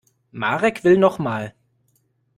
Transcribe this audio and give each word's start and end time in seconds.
Marek 0.33 0.83
will 0.83 0.97
noch 0.97 1.19
mal. 1.19 1.53